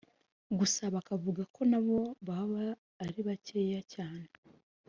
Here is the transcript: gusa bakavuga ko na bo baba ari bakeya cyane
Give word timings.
gusa 0.59 0.81
bakavuga 0.95 1.41
ko 1.55 1.61
na 1.71 1.79
bo 1.85 1.99
baba 2.27 2.63
ari 3.03 3.19
bakeya 3.27 3.81
cyane 3.93 4.29